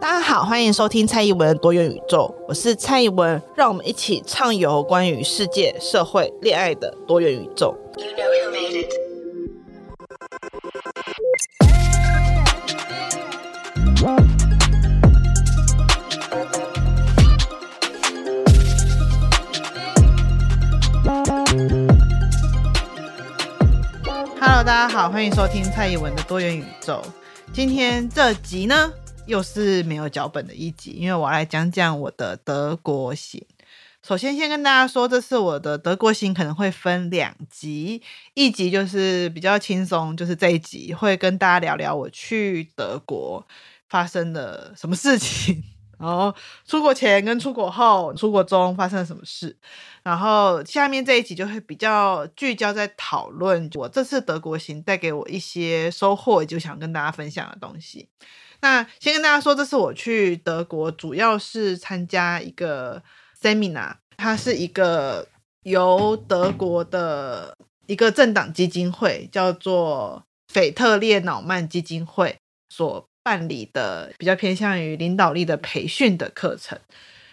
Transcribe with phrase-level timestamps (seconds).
[0.00, 7.76] 大家好，欢迎收听蔡宜文多元宇宙，我是蔡宜文，让我们一起畅游关于世界、社会、恋爱的多元宇宙。
[24.40, 27.02] Hello，大家好，欢迎收听蔡宜文的多元宇宙。
[27.52, 28.90] 今天这集呢，
[29.30, 33.40] 又是没有脚本的一集，因为我要来讲讲我的德国行。
[34.02, 38.02] 首先，先跟大家说，这是我的德国行，可能会分两集，
[38.34, 43.46] 一集就是比较轻松，就是这一集会跟大家聊聊我去德国
[43.88, 45.62] 发生了什么事情，
[46.00, 46.34] 然后
[46.66, 49.56] 出国前跟出国后、出国中发生了什么事。
[50.02, 58.08] 然后下面这一集就会比较聚焦在讨论我这次德国行带给我一些收获，就想跟大家分享的东西。
[58.62, 63.02] 那先跟大家说，这次我去德国，主要是参加一个
[63.40, 65.26] seminar，它是一个
[65.62, 70.22] 由德国的一个政党基金会，叫做
[70.52, 72.36] 腓特烈瑙曼基金会
[72.68, 76.78] 所办理的，比较偏向于领导力的培训的课程。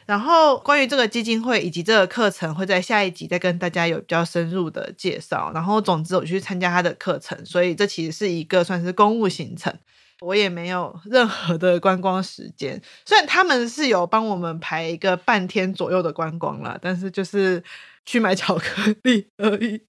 [0.06, 5.52] 然后关于这个基金会以及这个课程，会在下一集再跟大家有比较深入的介绍。
[5.54, 9.78] 然后总之，我去参加他的课程，所以这其实是一个算是公务行程。
[10.22, 17.64] 我也没有任何的观光时间，虽然他们是有帮我们排一个半天左右的观光啦，但是就是
[18.06, 19.82] 去买巧克力而已，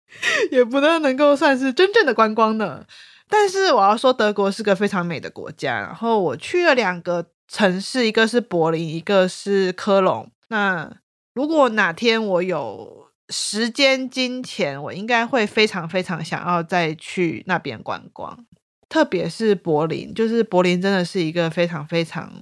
[0.51, 2.85] 也不能能够算是真正的观光呢。
[3.31, 5.79] 但是我要说，德国是个非常美的国家。
[5.79, 10.31] 然后我去了两个城市，一个是柏林，一个是科隆。
[10.49, 10.91] 那
[11.35, 18.47] 如果哪天我有时间、金钱，我应该会非常非常想要再去那边观光。
[18.89, 22.33] 特别是柏林，就是柏林真的是一个非常非常，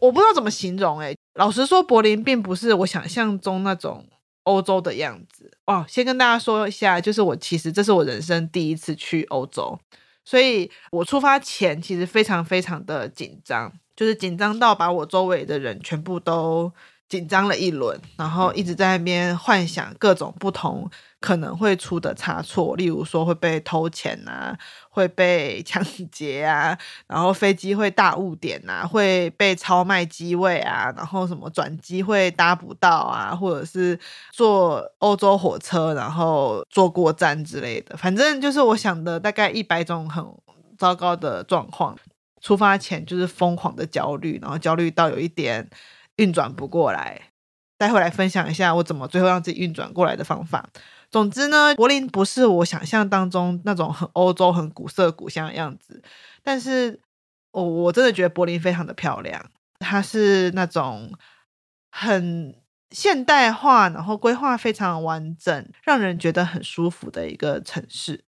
[0.00, 4.06] 我不知道怎么形容诶，老实说，柏林并不是我想象中那种
[4.44, 5.84] 欧洲的样子哦。
[5.88, 9.78] 先跟大家说一下，就是我其实这是我人生第一次去欧洲，
[10.24, 16.70] 所以我出发前其实非常非常的紧张，就是紧张到把我周围的人全部都
[17.08, 20.90] 紧张了一轮，然后一直在那边幻想各种不同
[21.20, 24.58] 可能会出的差错，例如说会被偷钱啊，
[24.94, 25.82] 会被抢
[26.12, 26.78] 劫啊，
[27.08, 33.98] 然后飞机会大误点啊，会被超卖机位啊，然后什么转机会搭不到啊，或者是
[34.30, 40.24] 坐欧洲火车然后坐过站之类的，反正就是我想的大概一百种很
[40.78, 41.98] 糟糕的状况。
[42.40, 45.68] 出发前就是疯狂的焦虑，然后焦虑到有一点
[46.16, 47.20] 运转不过来。
[47.76, 50.68] 待会来分享一下我怎么最后让自己运转过来的方法。
[51.14, 56.02] 总之呢，柏林不是我想象当中那种很欧洲、很古色古香的样子，
[56.42, 56.98] 但是
[57.52, 59.48] 我我真的觉得柏林非常的漂亮。
[59.78, 61.12] 它是那种
[61.92, 62.56] 很
[62.90, 68.24] 现代化，然后规划非常完整，让人觉得很舒服的一个城市。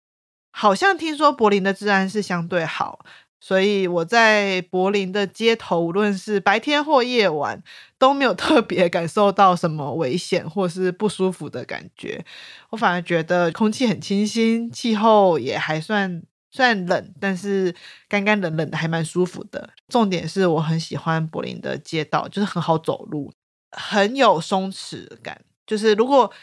[0.52, 3.04] 好像听说柏林的治安是相对好。
[3.46, 7.62] 所以我在柏林的街头，无论是白天或夜晚，
[8.00, 12.26] 都没有特别感受到什么危险或是不舒服的感觉。
[12.72, 17.76] 我反而觉得空气很清新，气候也还算算冷，但是
[18.10, 19.70] 干干冷冷的，还蛮舒服的。
[19.90, 23.32] 重点是我很喜欢柏林的街道，就是很好走路，
[23.70, 25.40] 很有松弛感。
[25.68, 26.34] 就是如果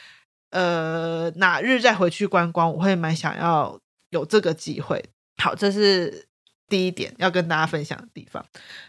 [0.50, 3.80] 呃哪日再回去观光，我会蛮想要
[4.10, 5.04] 有这个机会。
[5.42, 6.28] 好，这是。
[6.72, 8.42] 第一点要跟大家分享的地方，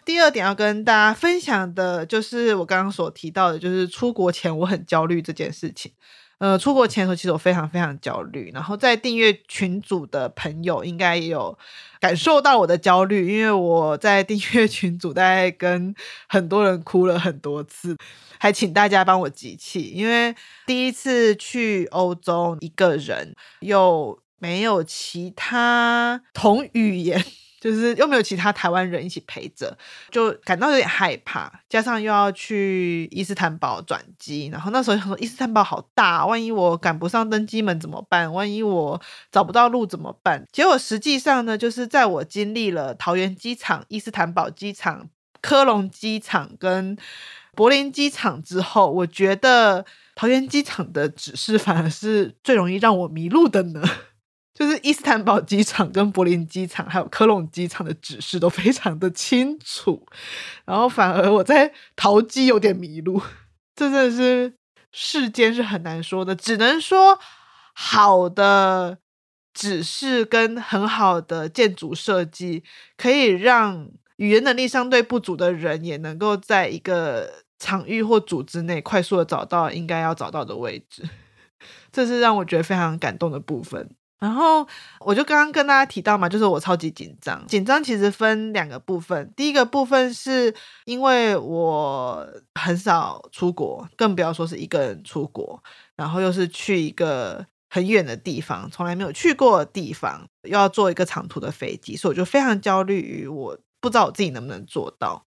[0.05, 5.91] 第二点要跟大家分享的就是我刚刚所提到的，就是出国前我很焦虑这件事情。
[6.37, 8.49] 呃，出国前的时候，其实我非常非常焦虑。
[8.53, 11.57] 然后在订阅群组的朋友应该也有
[11.99, 15.93] 感受到我的焦虑，因为我在订阅群组大概跟
[16.29, 17.97] 很多人哭了很多次，
[18.39, 20.33] 还请大家帮我集气，因为
[20.65, 27.21] 第一次去欧洲一个人，又没有其他同语言。
[27.63, 29.77] 就是又没有其他台湾人一起陪着，
[30.11, 31.49] 就感到有点害怕。
[31.69, 38.33] 加上又要去伊斯坦堡转机，然后那时候想说伊斯坦堡好大，万一我赶不上登机门怎么办？
[38.33, 39.01] 万一我
[39.31, 40.45] 找不到路怎么办？
[40.51, 45.07] 结果实际上呢，就是在我经历了桃园机场、伊斯坦堡机场、
[45.39, 46.97] 科隆机场跟
[47.55, 49.85] 柏林机场之后，我觉得
[50.15, 53.81] 桃园机场的指示反而是最容易让我迷路的呢。
[54.53, 60.05] 就是伊斯坦堡机场、跟柏林机场还有科隆机场的指示都非常的清楚，
[60.65, 63.21] 然后反而我在桃机有点迷路。
[63.75, 64.53] 这真的是
[64.91, 67.19] 世间是很难说的，只能说
[67.73, 68.99] 好的
[69.53, 72.63] 指示跟很好的建筑设计
[72.97, 73.89] 可以让。
[74.17, 81.03] 语言能力相对不足的人也能够在一个场域或组织内快速的找到应该要找到的位置，
[81.91, 83.89] 这是让我觉得非常感动的部分。
[84.23, 84.65] 然后
[85.01, 89.33] 我就刚刚跟大家提到嘛，就是我超级紧张，紧张其实分两个部分。
[89.35, 90.55] 第一个部分是
[90.85, 92.25] 因为我
[92.55, 95.61] 很少出国，更不要说是一个人出国，
[95.97, 103.57] 然后又是去一个很远的地方，从来没有去过的地方，又要坐一个长途的飞机，所以我就非常焦虑于我。
[103.81, 105.25] 不知道我自己能不能做到，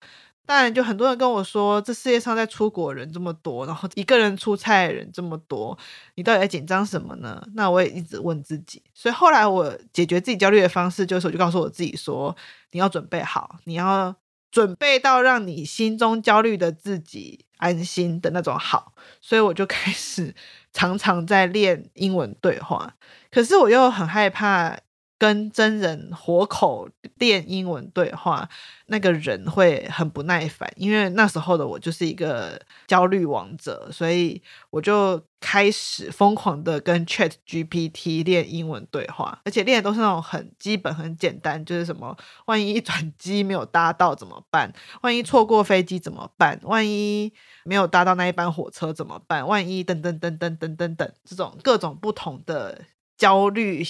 [0.53, 5.77] 当然就很多人跟我说，这世界上在出国人这么多，然后一个人出差的人这么多，
[6.17, 7.43] 你到底在紧张什么呢？
[7.55, 12.37] 那我也一直问自己，所以后来我解决自己焦虑的方式，就是我就告诉我自己说，
[12.73, 14.15] 你要准备好，你要
[14.51, 20.35] 准备到让你心中焦虑的自己安心的那种好，所以我就开始
[20.75, 22.95] 常常在练英文对话，
[23.31, 24.77] 可是我又很害怕。
[25.23, 26.89] 跟真人活口
[27.19, 28.49] 练英文对话，
[28.87, 42.17] 那个人会很不耐烦，因为那时候的我就是一个焦虑王者，所以我就开始疯狂的跟 Chat GPT 练英文对话，而且练的都是那种很基本、很简单，就是什么
[42.47, 44.73] 万一转机没有搭到怎么办？
[45.03, 46.59] 万一错过飞机怎么办？
[46.65, 47.33] 万一
[47.63, 49.47] 没有搭到那一班火车怎么办？
[49.47, 52.87] 万一等等等等等等等，这种各种不同的
[53.17, 53.85] 焦虑。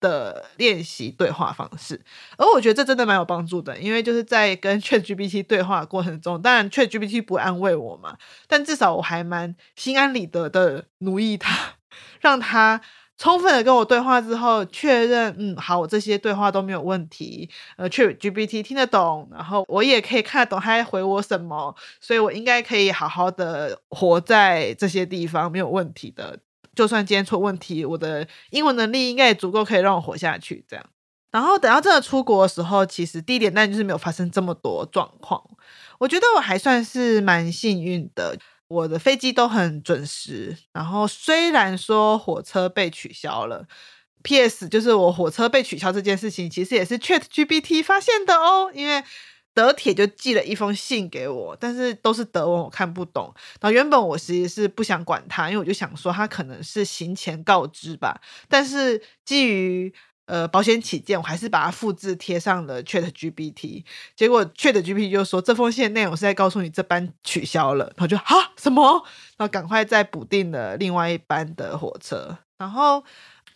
[0.00, 2.00] 的练习对话方式，
[2.36, 8.16] 而我觉得这真的蛮有帮助的，因为就是在跟 ChatGPT 对话过程中，当然 ChatGPT 不安慰我嘛，
[8.46, 11.74] 但至少我还蛮心安理得的奴役他，
[12.20, 12.80] 让他
[13.16, 26.38] 充分的跟我对话之后确认，嗯，好，我这些对话都没有问题，呃，ChatGPT 听得懂，然后我也可以看得懂他在回我什么，所以我应该可以好好的活在这些地方，没有问题的。
[26.78, 30.64] 就算今天出问题，我的英文能力应该也足够可以让我活下去。
[30.68, 30.86] 这样，
[31.32, 35.42] 然后等到真的出国的时候，其实第一点，但就是没有发生这么多状况。
[35.98, 38.38] 我觉得我还算是蛮幸运的，
[38.68, 40.56] 我的飞机都很准时。
[40.72, 43.66] 然后虽然说火车被取消了
[44.22, 49.02] ，PS 就是我火车被取消这件事情，其实也是 ChatGPT 发现的哦，因为。
[49.58, 53.34] 德铁就寄了一封信给我，但是都是德文，我看不懂。
[53.60, 58.20] 然后原本我其实是不想管他，因为我就想说他可能是行前告知吧。
[58.48, 59.92] 但是基于
[60.26, 63.82] 呃保险起见，我还是把它复制贴上了 ChatGPT。
[64.14, 69.04] 结果 ChatGPT 就说这封信的内容是在告诉你这班取消了，然后就哈什么？
[69.36, 72.38] 然后赶快再补订了另外一班的火车。
[72.58, 73.02] 然后。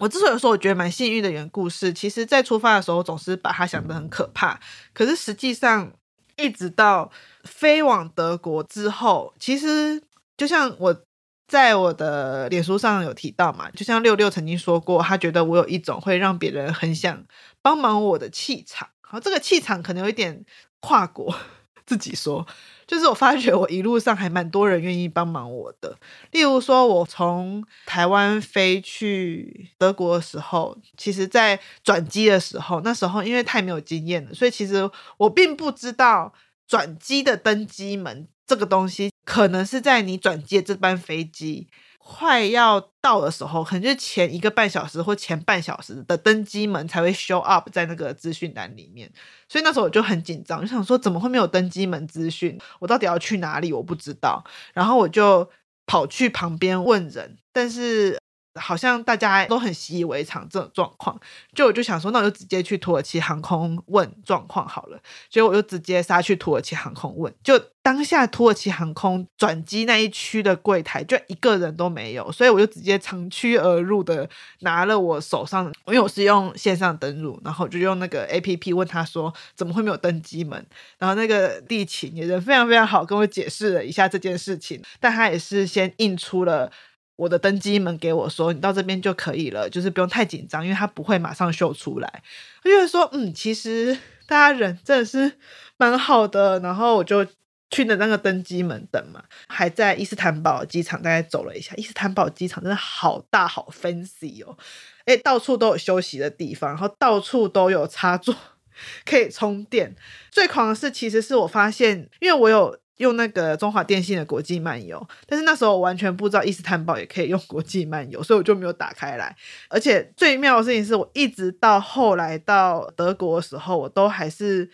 [0.03, 4.59] 我之所以说我觉得蛮幸运的缘故是，其实，在出发的时候，总是把它想得很可怕。
[4.93, 5.93] 可是实际上，
[6.37, 7.09] 一直到
[7.45, 10.03] 飞往德国之后，其实
[10.37, 11.05] 就像我
[11.47, 17.25] 在我的脸书上有提到嘛，就像六六曾经说过，他觉得我有一种会让别人很想
[17.63, 18.89] 帮忙我的气场。
[19.03, 20.45] 好，这个气场可能有一点
[20.81, 21.33] 跨国，
[21.87, 22.45] 自己说。
[22.93, 25.97] 就是我发觉我一路上还蛮多人愿意帮忙我的，
[26.31, 36.35] 例如说，我从台湾飞去德国的时候，其实在转机的时候，那时候因为太没有经验了，所以其实我并不知道
[36.69, 41.69] 转机的登机门这个东西可能是在你转机这班飞机。
[42.05, 49.11] 快要到的时候，可能就是前一个半小时或前半小时的登机门才会 show up 在那个资讯栏里面，
[49.49, 52.59] 所以那时候我就很紧张，就想说怎么会没有登机门资讯？
[52.81, 53.73] 我到底要去哪里？
[53.73, 54.45] 我不知道。
[54.75, 55.49] 然后我就
[55.87, 58.22] 跑去旁边问人，但是。
[58.55, 61.19] 好像大家都很习以为常这种状况，
[61.55, 65.01] 就我就想说，那我就直接去土耳其航空问状况好了。
[65.31, 74.29] 所以我就直接杀去土耳其航空问，就当下土耳其航空转机那一区的柜台就一个人都没有，所以我就直接长驱而入的
[74.61, 80.65] 拿了我手上，因为我是用线上登入，然后就用那个 APP 问他说怎么会没有登机门，
[80.99, 86.71] 然后那个地勤也人非常非常好，跟我解释了一下这件事情，但他也是先印出了。
[87.17, 92.23] 我的登机门给我说，你到这边就可以了，就是不用太紧张，因为他不会马上秀出来。
[92.65, 95.33] 我就会说，嗯，其实大家人真的是
[95.77, 96.59] 蛮好的。
[96.61, 97.25] 然后我就
[97.71, 101.75] 去了那个登机门等嘛，还在伊斯坦堡机场大概走了一下。
[101.77, 104.57] 伊斯坦堡机场真的好大好 fancy 哦，
[105.05, 108.35] 诶，到处都有休息的地方，然后到处都有插座
[109.05, 109.95] 可以充电。
[110.31, 112.82] 最狂的是，其实是我发现，因为我有。
[113.03, 119.37] 用那个中华电信的国际漫游，但是那时候我完全不知道伊斯坦堡也可以用国际漫游，所以我就没有打开来。
[119.69, 124.71] 而且最妙的事情是我一直到后来到德国的时候，我都还是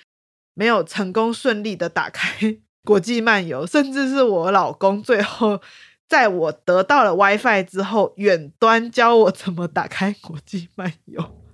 [0.54, 5.61] 没有成功顺利的打开国际漫游，甚至是我老公最后
[6.06, 11.48] 在我得到了 WiFi 之后，远端教我怎么打开国际漫游。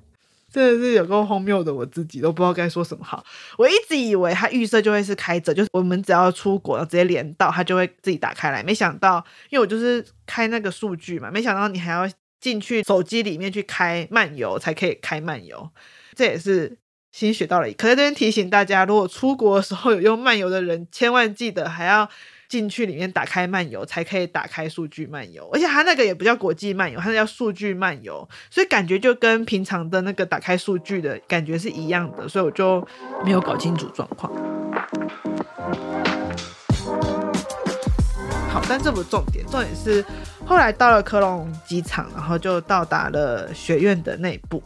[0.54, 3.25] 真的是有够荒谬的，我自己都不知道该说什么好。
[3.58, 8.62] 我一直以为它预设就会是开着，就是我们只要出国直接连到，它就会自己打开来。
[8.62, 9.16] 没想到，
[9.50, 12.08] 因为我就是开那个数据嘛，没想到你还要
[12.40, 15.68] 进去手机里面去开漫游才可以开漫游。
[16.14, 16.78] 这也是
[17.11, 17.66] 新学到了。
[17.73, 22.08] 可在这边提醒大家，如果出国的时候有用漫游的人，千万记得还要。
[22.54, 32.87] 进去里面打开漫游才可以打开数据漫游，而且它那个也不叫国际漫游，它叫数据漫游，所以感觉就跟平常的那个打开数据的感觉是一样的，所以我就
[33.25, 34.32] 没有搞清楚状况。
[38.49, 40.04] 好，但这不是重点，重点是
[40.46, 44.62] 后来到了科隆机场，然后就到达了学院的内部。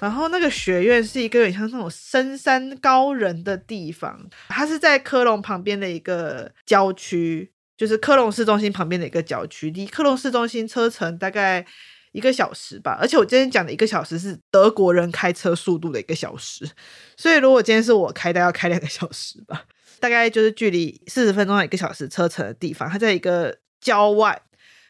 [0.00, 11.66] 然后那个学院是一个有点像那种深山高人的地方，它是在科隆旁边的一个郊区，就是科隆市中心旁边的一个郊区，离科隆市中心车程大概
[12.12, 12.96] 一个小时吧。
[13.00, 16.68] 而且我今天讲的一个小时是德国人开车速度的一个小时，
[17.16, 19.64] 所以如果今天是我开大概，要开两个小时吧，
[20.00, 24.42] 大概就是距离四十分钟到一个小时车程的地方，它在一个郊外。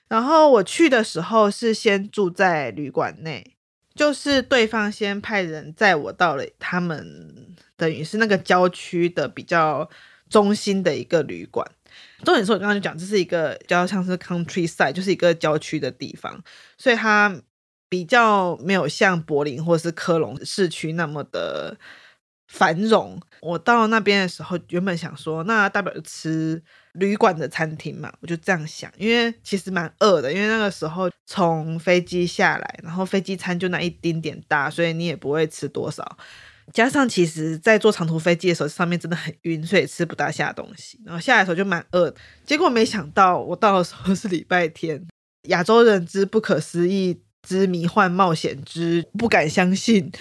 [0.09, 3.58] 然后我去的时候是先住在旅馆内。
[3.99, 9.91] 就是对方先派人载我到了他们等于是那个郊区的比较
[10.31, 11.69] 中心的一个旅馆。
[12.25, 16.41] 重点是我刚刚就讲，这是一个比较像是 countryside，就是一个郊区的地方，
[16.77, 17.43] 所以它
[17.89, 21.77] 比较没有像柏林或是科隆市区那么的
[22.47, 23.21] 繁荣。
[23.41, 26.63] 我到那边的时候，原本想说，那大不了吃。
[26.93, 36.19] 旅馆的餐厅嘛，我就这样想，因为其实蛮饿的，因为那个时候从飞机下来，然后飞机餐就那一丁点大，所以你也不会吃多少。
[36.75, 41.01] 加上其实，在坐长途飞机的时候，上面真的很晕，所以吃不大下东西。
[41.07, 42.15] 然后下来的时候就蛮饿，
[42.45, 45.03] 结果没想到我到的时候是礼拜天。
[45.45, 50.13] 亚洲人之不可思议之迷幻冒险之不敢相信，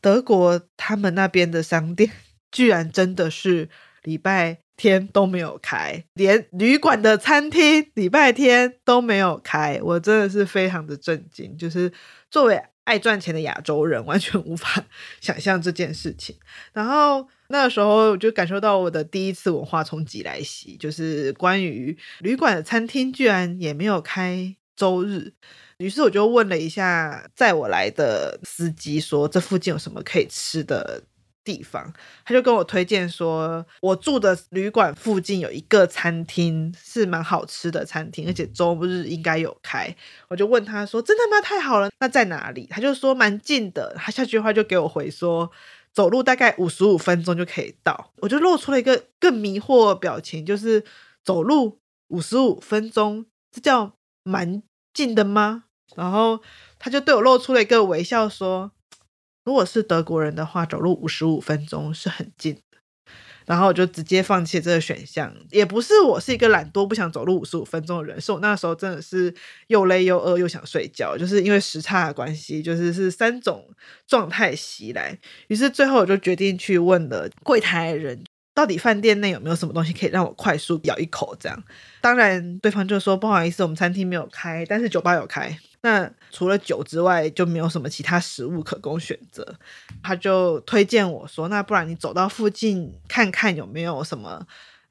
[0.00, 2.08] 德国他们那边的商店
[2.52, 3.68] 居然真的是
[4.04, 11.56] 礼拜天都没有开，连旅馆的餐厅礼拜天都没有开，我真的是非常的震惊。
[11.56, 11.92] 就是
[12.32, 14.84] 作为爱赚钱的亚洲人，完全无法
[15.20, 16.34] 想象这件事情。
[16.72, 25.32] 然后那时候我就感受到我的第一次文化冲击来袭，就是关于旅馆的餐厅居然也没有开周日。
[25.76, 31.04] 于是我就问了一下载我来的司机，说这附近有什么可以吃的
[31.44, 31.92] 地方，
[32.24, 39.94] 他就跟我推荐说，我住的旅馆附近有一个餐厅是蛮好吃的餐厅，而且周日应该有开。
[40.28, 41.40] 我就问他说：“真的吗？
[41.40, 43.94] 太好了，那在哪里？”他就说蛮近的。
[43.96, 45.50] 他下句话就给我回说，
[45.92, 48.12] 走路大概五十五分钟就可以到。
[48.18, 50.84] 我就露出了一个更迷惑的表情，就是
[51.24, 54.62] 走路五十五分钟，这叫蛮
[54.94, 55.64] 近的吗？
[55.96, 56.40] 然后
[56.78, 58.70] 他就对我露出了一个微笑说。
[59.44, 62.60] 如果是德国人的话，走路五十五分钟是很近的。
[63.44, 65.34] 然后我就直接放弃这个选项。
[65.50, 69.34] 也不是我是一个懒惰不想走路五十五分钟的人，是我那时候真的是
[69.66, 73.68] 又累又饿又想睡觉，就是因为时差的关系，就是是三种
[74.06, 75.18] 状态袭来。
[75.48, 78.22] 于是最后我就决定去问了柜台人，
[78.54, 81.64] 到底饭店内有没有什么东西可以让我快速咬一口这样。
[82.00, 85.58] 当然对方就说不好意思，我们餐厅没有开，但是酒吧有开。
[85.82, 89.46] 那除了酒之外，就没有什么其他食物可供选择。
[90.02, 94.44] 他就推荐我说：“那不然你走到附近看看有没有什么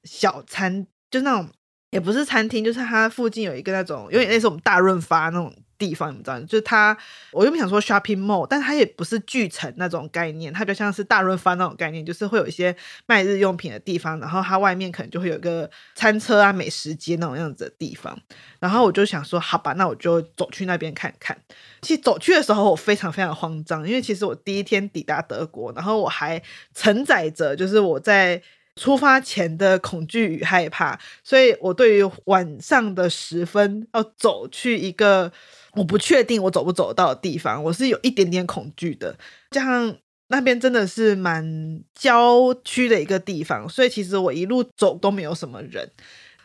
[0.05, 1.49] 小餐，就那种
[1.89, 6.95] 也不是餐厅，就是他附近有一个那种有点类似我们大润发那种。”地方你知道，就是它，
[7.31, 12.75] 我又不想说 shopping mall，但它也不是巨城那种概念，它就像是大润发那种概念，就是会有一些
[13.07, 18.15] 卖日用品的地方，然后它外面可能就会有一个餐车啊、美食街那种样子的地方。
[18.59, 21.35] 然后我就想说，好吧，那我就走去那边看看。
[21.81, 26.39] 其实走去的时候，我非常非常慌张，因为其实我第一天抵达德国，然后我还
[26.75, 28.39] 承载着就是我在
[28.75, 35.31] 出发前的恐惧与害怕，所以我对于晚上的时分要走去一个
[35.73, 39.17] 我不确定我走不走到的地方，我是有一点点恐惧的。
[39.51, 39.95] 加上
[40.27, 45.89] 那边真的是蛮郊区的一个地方，所以其实我一路走都没有什么人，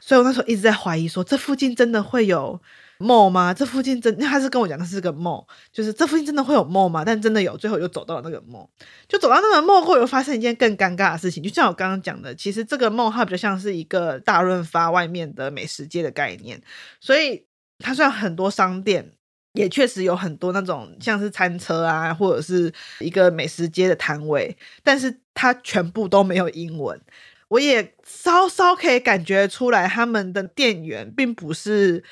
[0.00, 2.61] 所以我那时候一直在怀疑说，这附近真的会有。
[2.99, 3.52] 梦吗？
[3.52, 7.04] 这附近真，因为他是跟我讲的是个梦，就是这附近真的会有梦吗？
[7.04, 8.66] 但真的有，最后又走到了那个梦，
[9.06, 11.42] 就走到那个梦后，又发生一件更尴尬的事情。
[11.42, 16.59] 就像我刚刚讲的，其实这个梦它比较像是一个大润发外面的美食街的概念，
[16.99, 17.45] 所以
[17.78, 19.12] 它虽然很多商店，
[19.52, 27.00] 也确实有很多那种像是餐车啊，或者是一个美食街的摊位，但是它全部都没有英文。
[27.49, 32.04] 我也稍稍可以感觉出来，他们的店员并不是。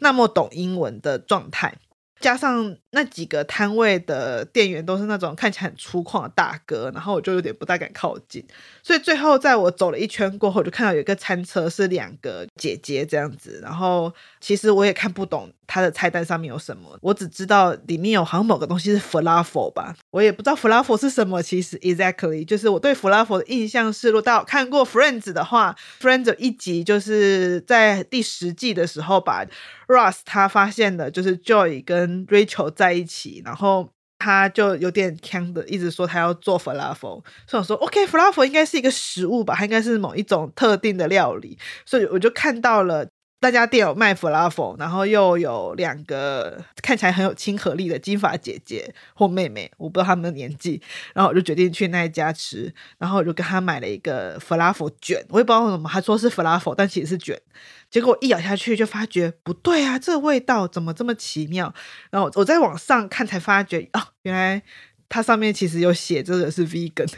[0.00, 1.74] 那么懂英文的状态，
[2.20, 8.46] 加上那几个摊位的店员都是那种看起来很粗犷的大哥，然后我就有点不太敢靠近。
[8.88, 21.42] 所以最后在我走了一圈过后，就看到有一个餐车是两个姐姐这样子，然后其实我也看不懂它的菜单上面有什么，我只知道里面有好像某个东西是 falafel 吧，我也不知道 falafel 是什么。
[21.42, 29.44] 其实 exactly 就是我对 falafel 的印象是，如果大家有看过 Friends 的话，Friends 有一集就是在第十季的时候把。
[29.88, 43.08] Ross 他发现了，就是 Joy 跟 Rachel 在一起，然后他就有点呛的，一直说他要做 Falafel，所以我说 OK，Falafel 应该是一个食物吧，它应该是某一种特定的料理，所以我就看到了。
[43.40, 50.82] 那家店有卖 falafel，然后又有两个看起来很有亲和力的金发姐姐或妹妹，我不知道他们的年纪，
[51.14, 57.40] 然后我就决定去那一家吃，然后我就跟他买了一个 falafel 卷，我也不知道为什么，他说是 falafel，但其实是卷，
[57.88, 61.72] 结果一咬下去就发觉不对啊，这味道怎么这么奇妙？
[62.10, 64.60] 然后我在网上看才发觉，哦，原来
[65.08, 67.08] 它上面其实有写这个是 vegan。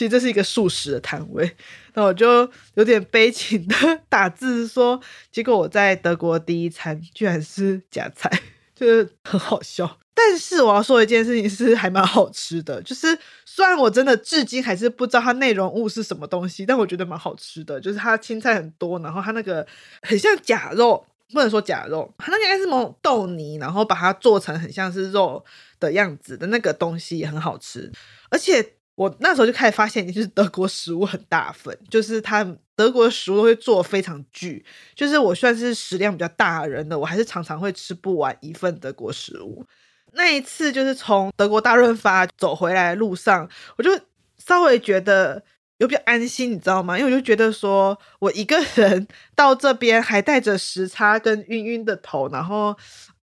[0.00, 1.54] 其实这是一个素食的摊位，
[1.92, 4.98] 那我就有点悲情的打字说，
[5.30, 8.30] 结果我在德国第一餐居然是夹菜，
[8.74, 9.98] 就是很好笑。
[10.14, 13.08] 但是我要说一件事情是还蛮好吃的，就是
[13.44, 17.78] 虽然我真的至今还是不知道它内容物是什么东西，但我觉得蛮好吃的。
[17.78, 19.66] 就是它青菜很多，然后它那个
[20.00, 25.44] 很像假肉，不能说假肉，它那个应该是某种豆泥，然后把它做成很像是肉
[25.78, 27.92] 的样子的那个东西也很好吃，
[28.30, 28.76] 而且。
[28.94, 32.44] 我那时候就开始发现，就是德国食物很大份，就是他
[32.76, 34.64] 德国的食物都会做非常巨，
[34.94, 39.64] 就是我算是食量比较大的人的，我还是常常会吃不完一份德国食物。
[40.12, 43.90] 那一次就是从德国大润发走回来的路上，我就
[44.36, 45.42] 稍微觉得
[45.78, 46.98] 有比较安心，你知道吗？
[46.98, 52.76] 因为我就觉得说我一个人到这边还带着时差跟晕晕的头，然后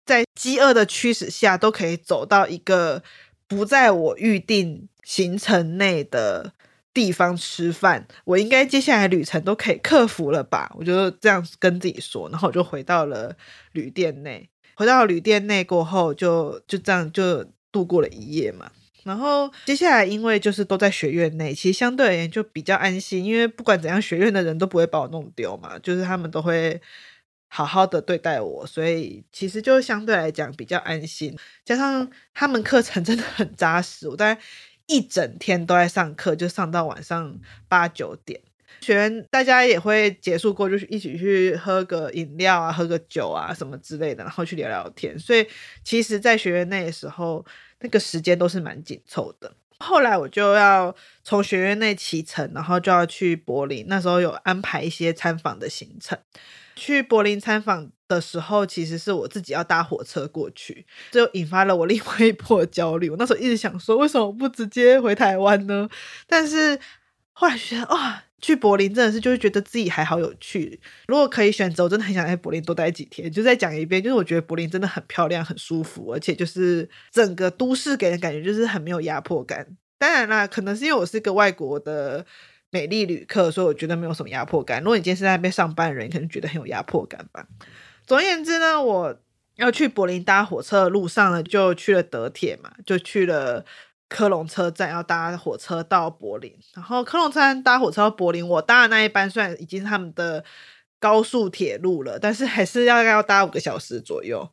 [0.05, 3.03] 在饥饿的驱使下都可以走到一个
[3.47, 6.53] 不在我预定行程内的
[6.95, 10.71] 地方吃饭，我应该接下来旅程都可以克服了吧？
[10.79, 13.37] 我就这样跟自己说，然后我就回到了
[13.73, 14.49] 旅店内。
[14.75, 18.71] 回到旅店内过后就，就这样就度过了一夜嘛。
[19.05, 26.81] 然后接下来，因为就是都在学院内，其实相对而言就比较安心，因为不管怎样，学院的人都不会把我弄丢嘛，就是他们都会
[27.49, 31.37] 好好的对待我，所以其实就相对来讲比较安心。
[31.65, 34.41] 加上他们课程真的很扎实，我大概。
[34.87, 38.41] 一整天都在上课，就上到晚上八九点。
[38.81, 45.17] 学员大家也会结束过，就是一起去喝个饮料啊，喝个酒啊什么之类的，然后去聊聊天。
[45.19, 45.47] 所以
[45.85, 47.45] 其实，在学院内的时候，
[47.81, 49.55] 那个时间都是蛮紧凑的。
[49.79, 53.85] 后来我就要从学院内启程，然后就要去柏林。
[53.89, 56.19] 那时候有安排一些参访的行程。
[56.75, 63.09] 去柏林参访的时候，其实是我自己要搭火车过去，就引发了我另外一波焦虑。
[63.09, 65.89] 我那时候一直想说，为什么不直接回台湾呢？
[66.27, 66.79] 但是
[67.33, 70.81] 后来觉得，哇，去柏林真的是就是觉得自己还好有趣。
[71.07, 73.31] 如果可以选择，我真的很想在柏林多待几天。
[73.31, 79.67] 就再讲一遍，就是我觉得柏林真的很漂亮、很舒服，而且就是整个都市给人感觉就是很没有压迫感。
[79.99, 82.27] 当然啦，可能是因为我是一个外国的。
[82.73, 84.81] 美丽旅客，所以我觉得没有什么压迫感。
[84.83, 87.47] 如果你今天是在那边上班的人，你可能觉得很有压迫感吧。
[88.07, 89.15] 总而言之呢，我
[89.57, 93.63] 要去柏林搭火车的路上呢，就去了德铁嘛，就去了
[94.09, 96.51] 科隆车站，要搭火车到柏林。
[96.75, 100.43] 然后科隆车站搭火车到柏林，我搭的那一班虽然已经是他们的
[100.99, 104.49] 高速铁路了，但是还是要要搭五个小时左右。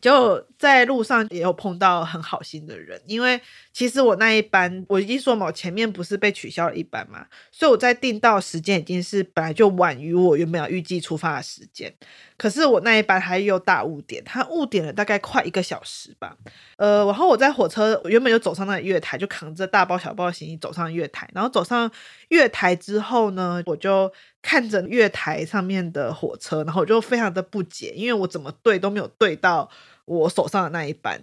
[0.00, 3.40] 就在路上也有碰到很好心的人，因为
[3.72, 11.90] 其实我那一班我已经说嘛，前面不是被取消了一班嘛，所以我在订到时间已经是本来就晚于我原本要预计出发的时间，
[12.36, 16.36] 可是我那一班还有大误点，他误点了大概快一个小时吧。
[16.76, 21.90] 呃，然后我在火车我原本就走上那个月台，就扛着大包小包的行李走上月台，然后走上
[22.28, 29.70] 月台之后呢，我就看着月台上面的火车，然后我就非常的不解，因为我怎么对都没有对到
[30.18, 31.20] 我手上的那一班。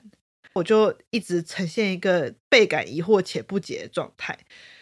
[0.53, 4.35] 我就一直呈现一个倍感疑惑且不解的状态。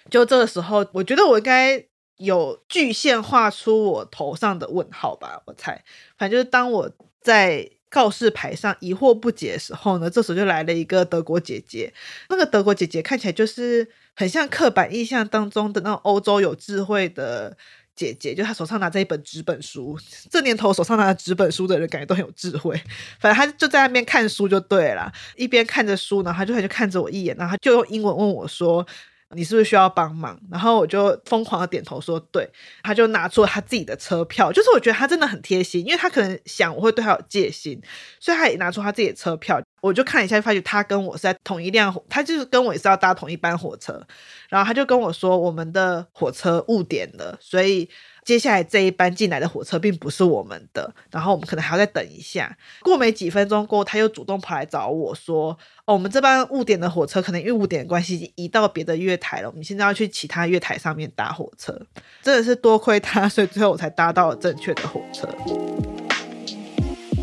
[0.10, 1.84] 就这个时候，我觉得我应该
[2.16, 5.42] 有具现画出我头上的问号吧。
[5.46, 5.82] 我猜，
[6.18, 6.90] 反正就是当我
[7.20, 11.94] 在告示牌上疑惑不解的时候呢，这时候就来了一个德国姐姐。
[12.30, 17.58] 那个德国姐姐看起来就是很像刻板印象当中的那种欧洲有智慧的。
[17.96, 19.98] 姐姐就她手上拿着一本纸本书，
[20.30, 22.76] 这年头手上拿着纸本书的人感觉都很有智慧。
[23.20, 28.86] 反正她就在那边看书就对了，一边看着书，然后她就她就看着我一眼，然后她就用英文问我说。
[29.32, 30.40] 你是不是需要帮忙？
[30.52, 32.48] 然后我就疯狂的点头说对。
[32.84, 37.82] 他就拿出了他自己的车票，就是我觉得他真的很贴心，因为他可能想我会对他有戒心，
[38.20, 39.62] 所以他也拿出他自己的车票。
[39.82, 44.02] 我就看一下，就发觉他跟我是在同一辆，他就是跟我也是要搭同一班火车。
[44.50, 47.90] 然后他就跟我说，我们的火车误点了，所以。
[48.26, 52.58] 接下来这一班进来的火车并不是我们的，然后我们可能还要再等一下。
[52.82, 61.80] 过没几分钟过后，他又主动跑来找我说：“哦，我们这班误点的火车可能因为误点的关系已经移到别的月台了，我们现在要去其他月台上面搭火车。”
[62.24, 65.28] 真的是多亏他，所以最后我才搭到了正确的火车。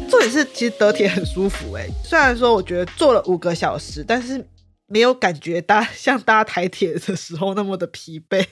[0.08, 4.46] 重点是，其实德铁很舒服诶，虽然说我觉得坐了五个小时，但是
[4.86, 8.46] 没有感觉搭像搭台铁的时候那么的疲惫。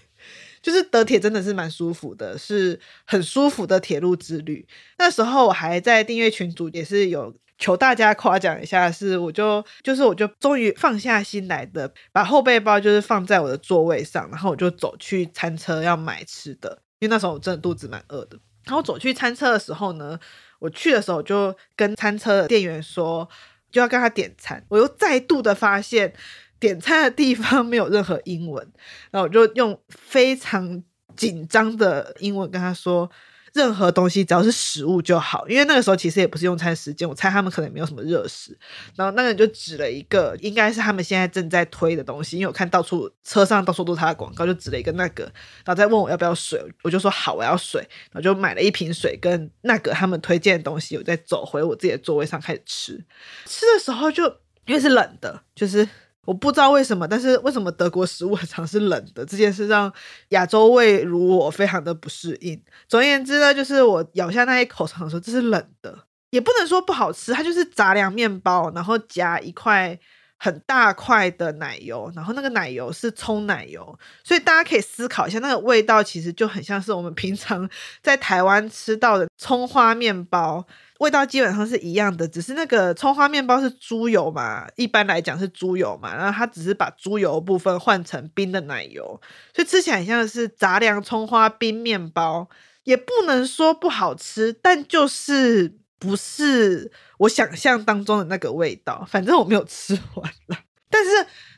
[0.62, 4.66] 就是德铁真的是蛮舒服的，是很舒服的铁路之旅。
[4.98, 18.38] 那时候我还在订阅群组，也是有求大家夸奖一下，是我就就是我就终于放下心来的，把后背包就是放在我的座位上，然后我就走去餐车要买吃的，因为那时候我真的肚子蛮饿的。
[18.66, 20.18] 然后走去餐车的时候呢，
[20.58, 23.26] 我去的时候就跟餐车的店员说，
[23.72, 26.12] 就要跟他点餐，我又再度的发现。
[26.60, 28.64] 点餐的地方没有任何英文，
[29.10, 30.84] 然后我就用非常
[31.16, 33.10] 紧张的英文跟他说，
[33.52, 38.56] 任何东西只要是食物就好，因为那个时候其实也不是用餐时间，我猜他们可能没有什么热食。
[38.94, 45.24] 然后那个人就指了一个，应该是他们现在正在推的东西，因为我看到处车上到处都是他的广告，就指了一个那个，
[45.64, 47.80] 然后再问我要不要水，我就说好，我要水，
[48.12, 53.04] 然后就买了一瓶水跟那个他们推荐的东西，我再走回我自己的座位上开始吃。
[53.46, 54.24] 吃的时候就
[54.66, 55.88] 因为是冷的，就是。
[56.30, 59.26] 我不知道为什么，但是为什么德国食物很常是冷的？
[59.26, 59.92] 这件事让
[60.28, 62.62] 亚洲胃如我非常的不适应。
[62.86, 65.92] 总而言之呢，就是我咬下那一口，常说这是冷的，
[66.30, 69.98] 也不能说不好吃，它就是杂粮面包，然后夹一块
[70.38, 77.68] 很大块的奶油，然后那个奶油是葱奶油，所以大家可以思考一下，那个味道其实就很像是我们平常
[78.04, 80.64] 在台湾吃到的葱花面包。
[81.00, 89.18] 味道基本上是一样的，只是那个葱花面包是猪油嘛，一般来讲是猪油嘛，然后它只是把猪油部分换成冰的奶油，
[89.54, 92.50] 所以吃起来很像是杂粮葱花冰面包，
[92.84, 99.06] 也不能说不好吃，但就是不是我想象当中的那个味道。
[99.08, 100.58] 反正我没有吃完了，
[100.90, 101.10] 但是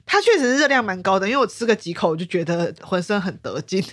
[0.07, 3.85] 它确实是热量蛮高的，因为我吃个几口我就觉得浑身很得劲。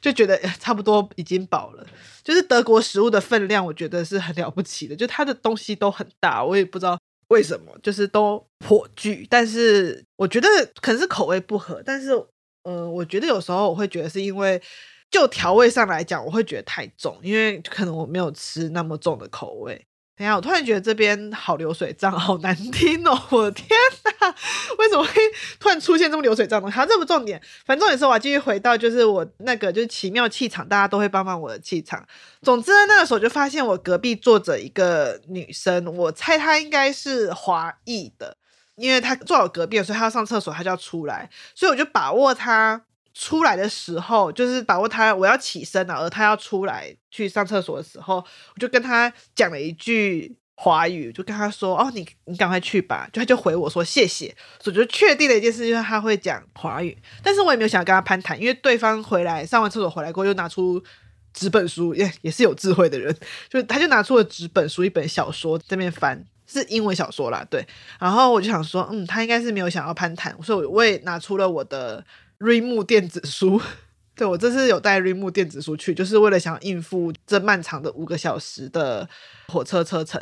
[0.00, 1.86] 就觉得差不多已经饱了，
[2.28, 4.94] 就是德国食物的分量，我觉得是很了不起的。
[4.94, 9.26] 就它的东西都很大，我也不知道为什么，就是都颇巨。
[9.30, 10.46] 但是我觉得
[10.82, 12.10] 可能是口味不合，但是、
[12.64, 14.60] 呃，我觉得有时候我会觉得是因为
[15.10, 19.82] 就调味上来讲，我会觉得太重，因为可能我没有吃那么重的口味。
[20.14, 23.18] 等下，我突然觉得这边好流水账，好难听哦！
[23.30, 23.70] 我的天，
[24.78, 25.12] 为什么会
[25.58, 26.76] 突然出现这么流水账的东西？
[26.76, 32.06] 好，这不重点，反正重点是我要继续回到就是我那个就是奇妙气场，大家都会帮忙我的气场。
[32.42, 38.36] 总之呢，那个时候就发现我隔壁坐着一个女生，我猜她应该是华裔的，
[38.76, 42.82] 因为她坐我隔壁，所以她要上厕所，她就要出来，所以我就把握她。
[43.14, 56.98] 出来的时候，就是把握他，我要起身了，而他要出来去上厕所的时候，我就跟他讲了一句华语，就跟他说：“哦，你你赶快去吧。”就他就回我说：“谢谢。”所以就确定了一件事，就是他会讲华语。
[57.22, 60.82] 但是我也没有想要跟他攀谈，因为对方回来上完厕所回来过后，又拿出
[61.32, 63.16] 纸本书，也也是有智慧的人，
[63.48, 67.64] 就他就拿出了纸本书，一本小说这边翻，是英文小说啦，对。
[68.00, 72.04] 然后我就想说，嗯，他应该是没有想要攀谈，所以我我也拿出了我的。
[72.38, 73.60] 瑞木电子书，
[74.18, 79.08] 对，我这次有带绿幕电子书去，就是为了想应付这漫长的五个小时的
[79.46, 80.20] 火车车程。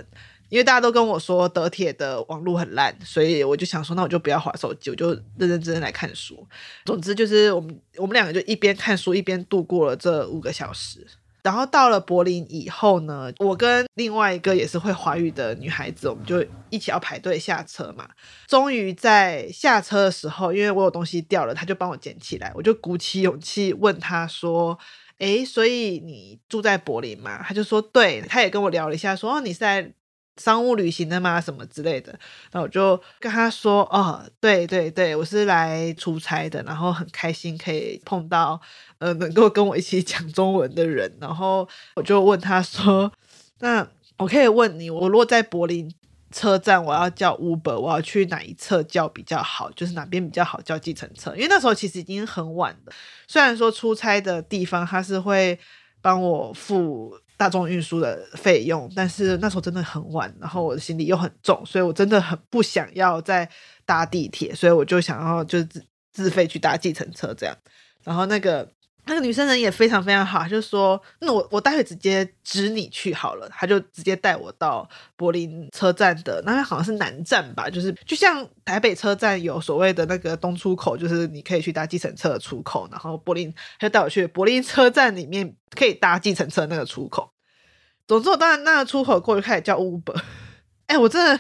[0.49, 6.47] 因为大家都跟我说德铁的网络很烂，所以我就想说，那我就不要划手机，我就认认真真来看书。
[6.85, 11.05] 总之就是我们我们两个就一边看书一边度过了这五个小时。
[11.47, 18.09] 然后到了柏林以后呢，我跟另外一个也是会华语的女孩子，我们就一起要排队下车嘛。
[18.49, 22.51] 终于在下车的时候，因为我有东西掉了，他就帮我捡起来。
[22.57, 24.77] 我就鼓起勇气问他说
[25.19, 29.93] ：“诶，所以你住在柏林吗？”他就说：“对。”他也跟我聊了一下，说：“哦，你是在。”
[30.37, 31.41] 商务旅行的吗？
[31.41, 32.13] 什么之类的，
[32.53, 38.61] 然后我就跟他说：“哦，对对对，我是来出差的，然后很开心可以碰到
[38.99, 43.11] 呃能够跟我一起讲中文的人。”然后我就问他说
[43.61, 43.87] ：“那
[44.19, 45.91] 我可以问你，我如果在柏林
[46.31, 49.71] 车站，我要叫 Uber，我要去哪一侧叫比较好？
[49.71, 51.35] 就是哪边比较好叫计程车？
[51.35, 52.93] 因为那时候其实已经很晚了，
[53.27, 55.59] 虽然说出差的地方他是会
[56.03, 63.49] 帮我付。”大众运输的费用，但是那时候真的很晚，然后我的行李又很重，所以我真的很不想要再
[63.85, 67.57] 搭地铁，所以我就想要就自自费去搭计程车这样。
[68.05, 68.71] 然后那个
[69.07, 85.55] 那个女生人也非常非常好，就说那我我待会直接指你去好了，她就直接带我到柏林车站的那边好像是南站吧，就是就像台北车站有所谓的那个东出口，就是你可以去搭计程车的出口，然后柏林她就带我去柏林车站里面。
[85.77, 87.33] 可以搭计程车那个出口。
[88.07, 90.19] 总之，我当然那个出口过去开始叫 Uber。
[90.87, 91.39] 哎、我真的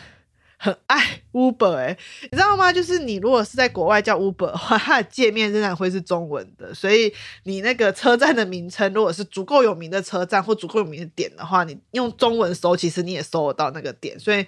[0.58, 2.72] 很爱 Uber 哎、你知道吗？
[2.72, 6.74] 就是你如果是在国外叫 Uber 的话， 它的界面仍然会是中文的。
[6.74, 7.12] 所以
[7.44, 14.18] 你那个车站的名称，如果是足够有名的车站或足够有名的点的话，你用中文搜，其实你也搜得到那个点。
[14.18, 14.46] 所以，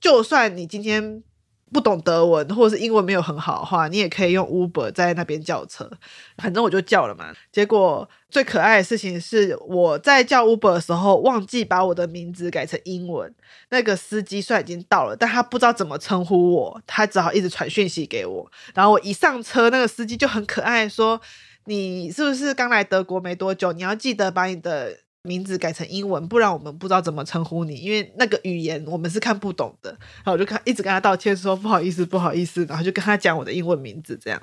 [0.00, 1.22] 就算你今天。
[1.72, 5.90] 不懂德文或者是英文没有很好的话，你也可以用 Uber 在那边叫车。
[6.38, 7.32] 反正我就叫了嘛。
[7.52, 13.32] 结果最可爱的事情是，我在叫 Uber 的时候忘记把我的名字改成英文。
[13.68, 18.50] 那个司机虽然已经到了，但他不知道怎么称呼我，他只好一直传讯息给我。
[18.74, 21.20] 然后我一上车，那个司机就很可爱说
[21.66, 23.72] ：“你是不是刚来德国没多久？
[23.72, 29.90] 你要记得把你的。”名字改成英文，不然我们不知道怎么称呼你，因为那个语言我们是看不懂的。
[29.90, 32.64] 然后我就看，一直跟他道歉，说不好意思，不好意思。
[32.64, 34.42] 然后就跟他讲我的英文名字，这样。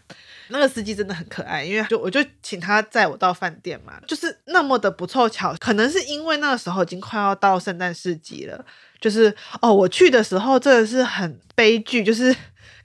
[0.50, 8.64] 那个司机真的很可爱，因为就我就请他载我到饭店嘛，就是那么的不凑巧，可能是因为那个时候已经快要到圣诞市集了，
[9.02, 12.36] 就是哦，我去的时候真的是很悲剧，就是。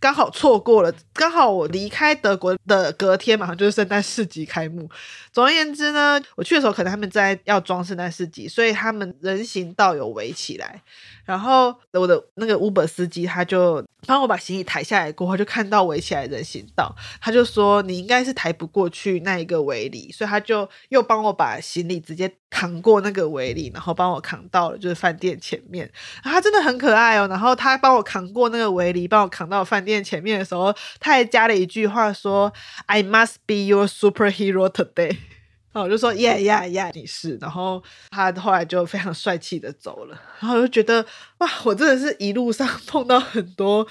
[0.02, 4.90] 刚好错过了，刚好我离开德国的隔天马上就是圣诞市集开幕。
[5.30, 10.82] 总而言之呢，我去的时候可能他们在要装圣诞市集，所以他们人行道有围起来。
[11.24, 25.88] 然后我的那个 Uber 司机他就帮我把行李抬下来过后，就看到围起来人行道，他就说你应该是抬不过去那一个围篱，所以他就又帮我把行李直接扛过那个围篱，然后帮我扛到了就是饭店前面。
[26.24, 27.28] 他真的很可爱哦。
[27.28, 32.52] 然后他帮我扛过那个围篱，帮我扛到饭店店前面的时候，他还加了一句话说
[32.86, 35.16] ：“I must be your superhero today。
[35.72, 37.36] ”然后我就说耶呀呀，你是。
[37.40, 40.20] 然后他后来就非常帅气的走了。
[40.40, 41.04] 然后我就觉得
[41.38, 43.86] 哇，我真的是一路上 碰到很多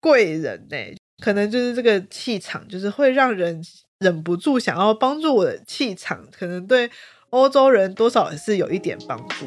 [0.00, 0.76] 贵人呢。
[1.22, 3.62] 可能就是这个气场，就是会让人
[3.98, 6.26] 忍不住想要帮助我的气场。
[6.30, 6.90] 可能对
[7.30, 9.46] 欧洲人多少也是有一点帮助。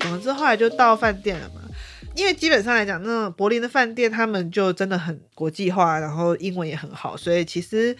[0.00, 1.59] 总之后来就到饭店了嘛。
[2.14, 7.96] 因为基本上来讲，那柏林的饭店他们就真的很国际化，然后英文也很好，所以其实。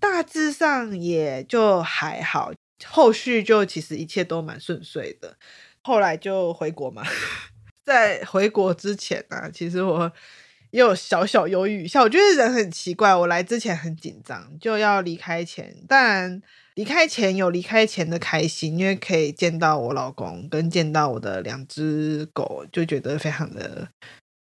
[0.00, 2.52] 大致上也就还好，
[2.84, 5.36] 后续就其实一切都蛮顺遂的。
[5.82, 7.02] 后来就回国嘛，
[7.84, 10.12] 在回国之前呢、啊，其实我
[10.70, 12.00] 也有小小犹豫一下。
[12.00, 16.40] 我觉得人很奇怪，我来之前很紧张，就要离开前，但
[16.78, 23.88] 离开前有离开前的开心，因为可以见到我老公跟见到我的两只狗，就觉得非常的。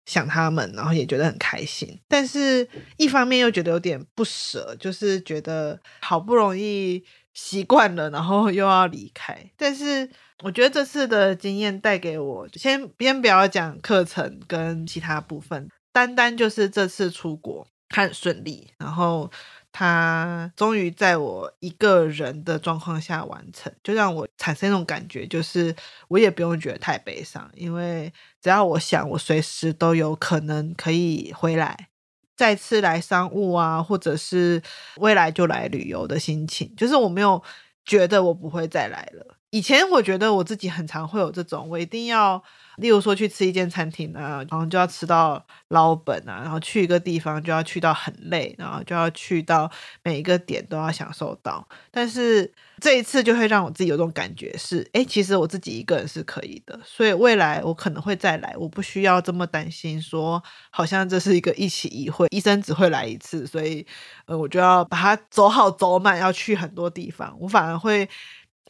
[0.05, 9.35] 想他们，然后也觉得很开心，但是一方面又觉得有点不舍，就是觉得好不容易习惯了，然后又要离开。
[9.57, 10.07] 但是
[10.43, 19.31] 我觉得这次的经验带给我，先先不要讲课程跟其他部分，单单就是这次出国很顺利，然后。
[19.77, 25.75] 他终于在我一个人的状况下完成，就让我产生一种感觉，就是
[26.07, 28.09] 我也不用觉得太悲伤，因为
[28.41, 31.89] 只要我想，我随时都有可能可以回来，
[32.37, 34.63] 再次来商务啊，或者是
[34.95, 37.43] 未来就来旅游的心情，就是我没有
[37.83, 39.34] 觉得我不会再来了。
[39.55, 42.43] 以前我觉得我自己很常会有这种，我一定要。
[42.75, 49.71] 例如说去吃一间餐厅啊，然后就要吃到捞本啊，然后去一个地方就要去到很累，然后就要去到
[50.03, 51.65] 每一个点都要享受到。
[51.89, 63.87] 但是这一次就会让我自己有种感觉是，哎，其实我自己一个人是可以的，所以未来我可能会再来，我不需要这么担心说，好像这是一个一期一会，医生只会来一次，所以
[64.25, 68.09] 呃，我就要把它走好走满，要去很多地方，我反而会。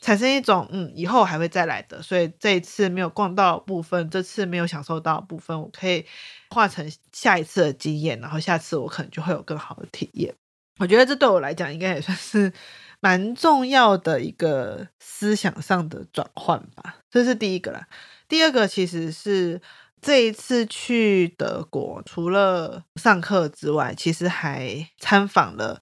[0.02, 6.06] 产生一种嗯，以后还会再来的，所以这一次没有逛到部分，这次没有享受到部分，我可以
[6.50, 10.36] 化成下一次的经验，然后下次我可能就会有更好的体验。
[10.78, 12.52] 我觉得这对我来讲应该也算是
[13.00, 16.98] 蛮重要的一个思想上的转换吧。
[17.10, 17.88] 这是第一个啦。
[18.28, 19.62] 第二个其实是
[20.02, 25.80] 这一次去德国，除了上课之外，其实还参访了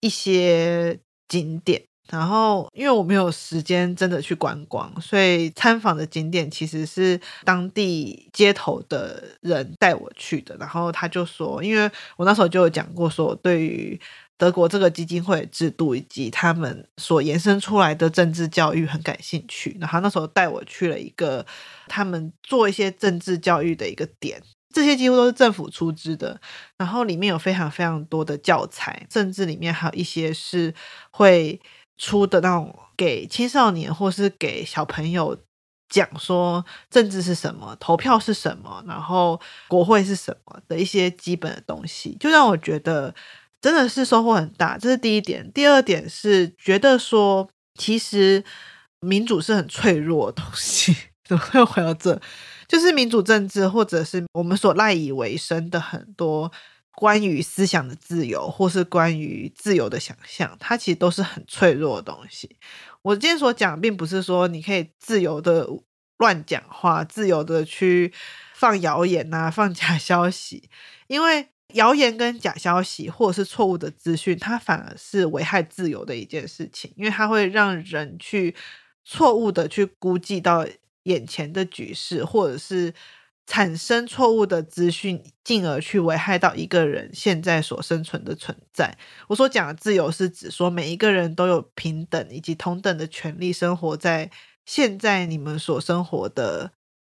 [0.00, 1.84] 一些景点。
[2.12, 10.54] 然后，因为我没有时间真的去观光，所以参访的景点其实是当地街头的人带我去的。
[10.58, 13.98] 然后他就说，因为我那时候就有讲过，说我对于
[14.36, 19.74] 德国这个基金会制度以及他们所延伸出来的政治教育很感兴趣。
[19.80, 21.46] 然后那时候带我去了一个
[21.88, 24.38] 他们做一些政治教育的一个点，
[24.74, 26.38] 这些几乎都是政府出资的。
[26.76, 30.74] 然后里面有非常非常多的教材，甚至里面还有一些是
[31.10, 31.58] 会。
[32.02, 35.38] 出的那种给青少年或是给小朋友
[35.88, 43.14] 讲说政治是什么，投票是什么，然后国会是什么的一些基本的东西，就让我觉得
[43.60, 44.76] 真的是收获很大。
[44.76, 45.48] 这是第一点。
[45.52, 48.42] 第二点是觉得说，其实
[48.98, 50.96] 民主是很脆弱的东西。
[51.24, 52.20] 怎么会回到这？
[52.66, 56.50] 就是民主政治，或者是我们所赖以为生的很多。
[56.94, 62.56] 关于思想的自由，或是关于自由的想象，它其实都是很脆弱的东西。
[63.00, 65.66] 我今天所讲，并不是说你可以自由的
[66.18, 68.12] 乱讲话，自由的去
[68.54, 70.68] 放谣言啊，放假消息。
[71.06, 78.54] 因为谣言跟假消息，或者是错误的资讯，它反而是危害自由的一件事情，因为它会让人去
[79.02, 80.66] 错误的去估计到
[81.04, 82.92] 眼前的局势，或者是。
[83.44, 88.96] 产生错误的资讯，进而去危害到一个人现在所生存的存在。
[89.26, 94.30] 我所讲的自由，是指说每一个人都有平等以及同等的权利，生活在
[94.64, 96.70] 现在你们所生活的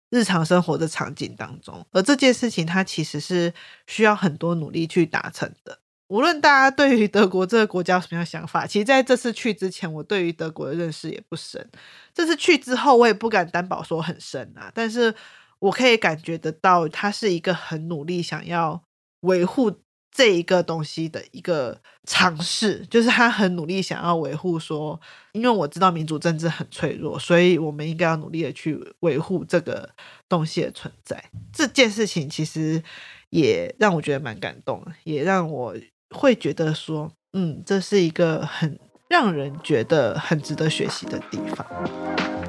[0.08, 1.84] 日常生活的场景当中。
[1.90, 3.52] 而这件事情，它其实是
[3.88, 5.80] 需要很多努力去达成的。
[6.06, 11.68] 无论大家对于德国这个国家有什么样想法，其实在这次去之前，我对于德国的认识也不深。
[12.14, 15.12] 这次去之后，我也不敢担保说很深啊，但是。
[15.60, 18.82] 我可以感觉得到，他是一个很努力想要
[19.20, 19.72] 维护
[20.10, 25.00] 这一个东西的一个尝试，就是他很努力想要维护说，
[25.32, 29.88] 因为我知道民主政治很脆弱，所以我们应该要努力的去维护这个
[30.28, 31.22] 东西的存在。
[31.52, 32.82] 这件事情其实
[33.28, 35.76] 也让我觉得蛮感动，也让我
[36.10, 42.39] 会觉得说，嗯，这是一个很让人觉得很值得学习的地方。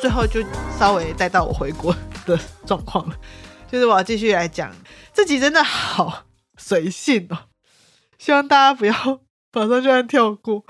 [0.00, 0.42] 最后就
[0.78, 3.14] 稍微带到我回国的状况了，
[3.70, 4.74] 就是我要继续来讲，
[5.12, 6.24] 这集真的好
[6.56, 7.36] 随性哦，
[8.18, 8.94] 希望大家不要
[9.52, 10.64] 马上就要跳过。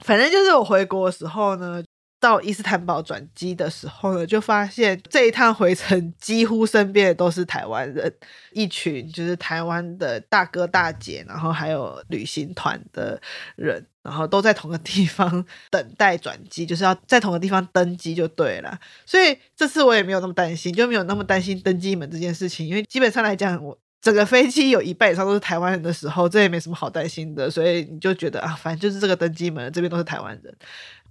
[0.00, 1.82] 反正就是我回国的时候呢，
[2.26, 8.12] 到伊斯坦堡转机的时候呢，就发现这一趟回程几乎身边的都是台湾人，
[8.50, 13.20] 一群就是台湾的大哥大姐，然后还有旅行团的
[13.54, 18.76] 人，然后都在同个地方等待转机，就是要在同个地方登机就对了。
[19.04, 27.48] 所以这次我也没有那么担心，就没有那么担心登机门这件事情，因为基本上来讲，我整个飞机有一半以上都是台湾人的时候，这也没什么好担心的。
[27.48, 30.52] 所以你就觉得啊，反正就是这个登机门这边都是台湾人。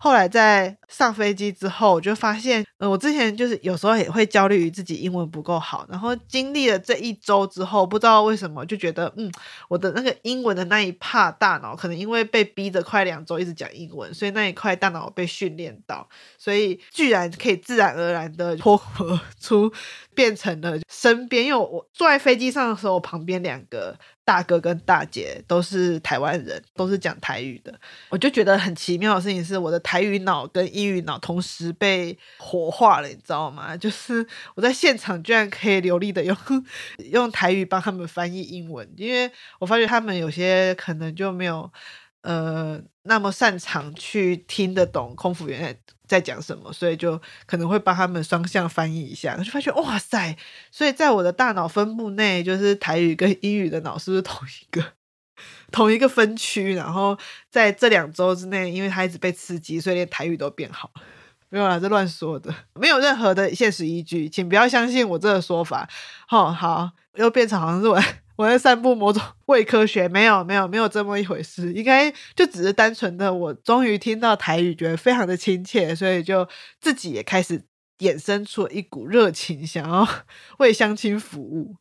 [0.05, 9.31] 后来在上飞机之后，我就发现，呃，我之前就是有时候也会焦虑于自己英文不够好，然后经历了这一周之后，不知道为什么就觉得，嗯，
[9.67, 19.73] 我的那个英文的那一帕大脑，可能因为被逼着快两周一直讲英文，所以那一块大脑被训练到，所以居然可以自然而然的脱口出，
[20.13, 23.97] 变成了身边，因为我坐在飞机上的时候，旁边两个。
[24.25, 27.79] 大哥跟大姐都是台湾人，都是讲台语的。
[28.09, 33.77] 我就觉得很奇妙的事情是，我的台语脑跟英语脑同时被活化了，你知道吗？
[33.77, 36.35] 就是我在现场居然可以流利的用
[37.11, 41.71] 用台语帮他们翻译英文，因为我发觉他们有些可能就没有
[42.21, 50.37] 呃那么擅长去听得懂空服员在讲什么，所以就可能会帮他们双向翻译一下，就发现哇塞！
[50.71, 54.93] 所以在我的大脑分布内，就是台语跟英语的脑是不是同一个？
[55.71, 57.17] 同一个分区，然后
[57.49, 60.91] 在这两周之内，因为他一直被刺激，所以连台语都变好。
[61.55, 65.87] 没有啦，这乱说的， 没有任何的现实依据，请不要相信我这个说法。
[66.27, 67.97] 好、好，又变成好像是我
[68.35, 76.45] 我在散布某种 伪科学，没有没有没有这么一回事，应该就只是单纯的我终于听到台语，觉得非常的亲切，所以就
[76.81, 77.63] 自己也开始
[77.99, 80.05] 衍生出了一股热情，想要
[80.57, 81.77] 为相亲服务。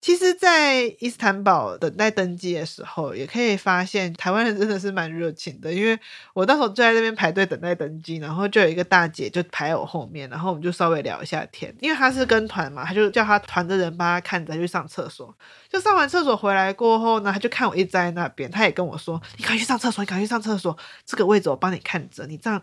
[0.00, 5.72] 其实，在伊斯坦堡等待登机的时候，也可以发现台湾人真的是蛮热情的。
[5.72, 5.98] 因为
[6.34, 11.74] 我那时候就在那边排队等待登机，然后就有一个大姐就排我后面，然后我们就稍微聊一下天。
[11.80, 15.36] 因为她是跟团嘛，她就叫她团的人帮她看着去上厕所。
[15.68, 22.62] 就上完厕所回来过后呢，他就看我一直在那边，他也跟我说：“你赶紧去上厕所，你赶紧去上厕所，这个位置我帮你看着，你这样。”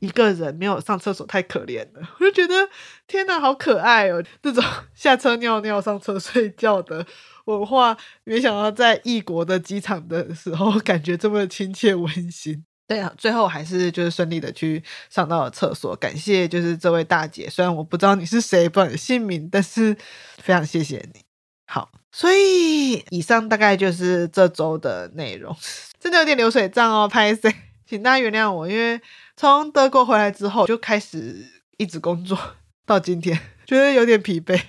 [0.00, 2.68] 一个人没有上厕所太可怜了，我就觉得
[3.06, 4.22] 天哪，好可爱哦！
[4.42, 7.06] 这种 下车尿尿、上车睡觉的
[7.44, 12.64] 文化，没想到在异国的机场的时候，感觉这么亲切温馨。
[12.88, 19.96] 对啊，最后还是就是顺利的去上到了厕所，感谢就是这位大姐，虽然我不知道你是谁，不知道你姓名，但是
[20.38, 21.20] 非常谢谢你。
[21.66, 25.54] 好，所以以上大概就是这周的内容，
[25.98, 27.52] 真的有点流水账哦，拍谢，
[27.84, 29.00] 请大家原谅我，因为。
[29.36, 31.44] 从德国回来之后，就开始
[31.76, 32.38] 一直工作
[32.86, 33.36] 到今天，
[33.66, 34.62] 觉得有点疲惫，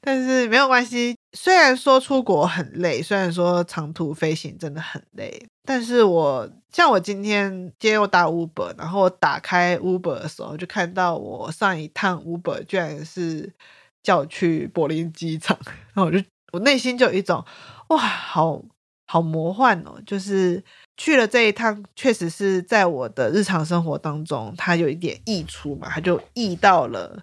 [0.00, 1.16] 但是没有关系。
[1.32, 13.54] 虽然说出国很累，虽然说长途飞行真的很累，但是我像我今天今天我打 Uber，然后打开 Uber 的时候，就看到我上一趟 Uber 居然是
[14.02, 15.56] 叫我去柏林机场，
[15.94, 16.18] 然后我就
[16.58, 17.44] 我内心就有一种
[17.88, 18.62] 哇，好
[19.06, 20.62] 好魔幻哦，就是。
[21.00, 27.22] 去了这一趟，确实是在我的日常生活当中，它有一点溢出嘛，它就溢到了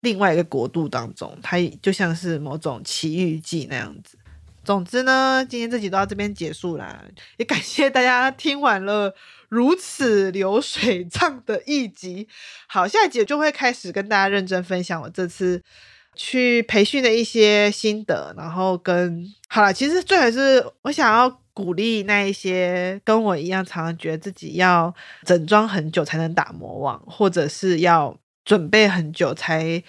[0.00, 4.16] 另外一个国度当中，它就像是某种奇遇记那样子。
[4.64, 7.04] 总之呢，今天这集都到这边结束啦，
[7.36, 9.14] 也感谢大家听完了
[9.50, 12.26] 如此流水账的一集。
[12.66, 15.62] 好，下一集就会开始跟大家认真分享我这次
[16.14, 21.40] 去培训的一些心得，然后跟好了，其实最后是我想要。
[21.54, 24.94] 鼓励那一些跟我一样，常常觉得自己要
[25.26, 29.82] 整装很久才能打魔王，或者是要准备很久才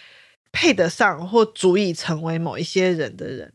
[0.51, 3.49] 配得上或足以成为某一些人的人，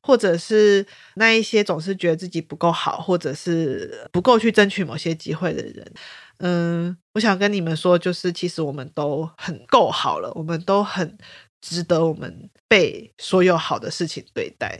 [0.00, 5.92] 或者是那一些总是觉得自己不够好，或者是不够去争取某些机会的人。
[6.38, 11.18] 嗯，我想跟你们说，就是其实我们都很够好了，我们都很
[11.60, 14.78] 值得我们被所有好的事情对待。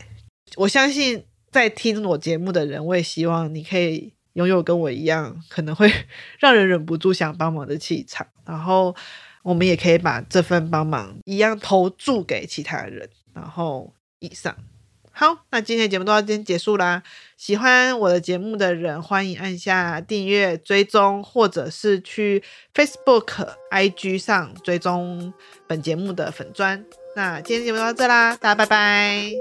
[0.57, 1.25] 我相信。
[1.51, 5.91] 在听我节目的人，我也希望你可以拥有跟我一样，可能会
[6.39, 8.27] 让人忍不住想帮忙的气场。
[8.45, 8.95] 然后，
[9.43, 13.09] 我们也可以把这份帮忙一样投注给其他人。
[13.33, 14.55] 然后，以上。
[15.21, 17.03] 好，那今天的节目到这边结束啦。
[17.37, 25.35] 喜欢我的节目的人，欢迎按下订阅、追踪，或者是去 Facebook、IG 上追踪
[25.67, 26.85] 本节目的粉砖。
[27.17, 29.33] 那今天节目到这啦，大家拜拜。